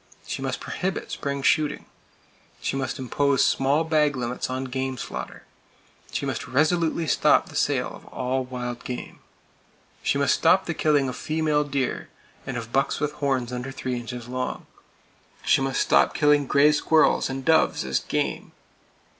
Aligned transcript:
She 0.25 0.41
must 0.41 0.59
prohibit 0.59 1.11
spring 1.11 1.43
shooting. 1.43 1.85
She 2.59 2.75
must 2.75 2.97
impose 2.97 3.45
small 3.45 3.83
bag 3.83 4.15
limits 4.15 4.49
on 4.49 4.63
game 4.63 4.97
slaughter. 4.97 5.43
She 6.11 6.25
must 6.25 6.47
resolutely 6.47 7.05
stop 7.05 7.45
the 7.49 7.55
sale 7.55 7.91
of 7.93 8.05
all 8.07 8.43
wild 8.43 8.83
game. 8.83 9.19
She 10.01 10.17
must 10.17 10.33
stop 10.33 10.65
the 10.65 10.73
killing 10.73 11.07
of 11.07 11.15
female 11.15 11.63
deer, 11.63 12.09
and 12.47 12.57
of 12.57 12.73
bucks 12.73 12.99
with 12.99 13.11
horns 13.11 13.53
under 13.53 13.71
three 13.71 13.95
inches 13.99 14.27
long. 14.27 14.65
She 15.45 15.61
must 15.61 15.79
stop 15.79 16.15
killing 16.15 16.47
gray 16.47 16.71
squirrels 16.71 17.29
and 17.29 17.45
doves 17.45 17.85
as 17.85 17.99
"game." 17.99 18.53